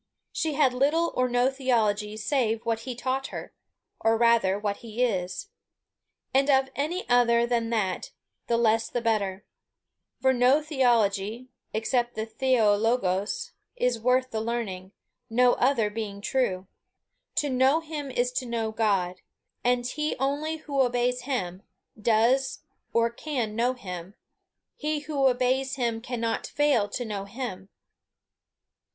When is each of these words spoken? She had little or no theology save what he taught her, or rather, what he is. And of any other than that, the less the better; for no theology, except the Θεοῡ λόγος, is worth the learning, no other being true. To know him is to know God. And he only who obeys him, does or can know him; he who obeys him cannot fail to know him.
She 0.31 0.53
had 0.55 0.73
little 0.73 1.13
or 1.15 1.29
no 1.29 1.51
theology 1.51 2.17
save 2.17 2.65
what 2.65 2.79
he 2.79 2.95
taught 2.95 3.27
her, 3.27 3.53
or 3.99 4.17
rather, 4.17 4.57
what 4.57 4.77
he 4.77 5.03
is. 5.03 5.49
And 6.33 6.49
of 6.49 6.69
any 6.75 7.07
other 7.07 7.45
than 7.45 7.69
that, 7.69 8.09
the 8.47 8.57
less 8.57 8.89
the 8.89 8.99
better; 8.99 9.45
for 10.19 10.33
no 10.33 10.59
theology, 10.59 11.49
except 11.71 12.15
the 12.15 12.25
Θεοῡ 12.25 12.79
λόγος, 12.99 13.51
is 13.75 13.99
worth 13.99 14.31
the 14.31 14.41
learning, 14.41 14.91
no 15.29 15.53
other 15.53 15.91
being 15.91 16.19
true. 16.19 16.65
To 17.35 17.49
know 17.51 17.79
him 17.79 18.09
is 18.09 18.31
to 18.31 18.47
know 18.47 18.71
God. 18.71 19.21
And 19.63 19.85
he 19.85 20.15
only 20.17 20.57
who 20.57 20.81
obeys 20.81 21.21
him, 21.25 21.61
does 21.95 22.63
or 22.91 23.11
can 23.11 23.55
know 23.55 23.73
him; 23.73 24.15
he 24.75 25.01
who 25.01 25.27
obeys 25.27 25.75
him 25.75 26.01
cannot 26.01 26.47
fail 26.47 26.89
to 26.89 27.05
know 27.05 27.25
him. 27.25 27.69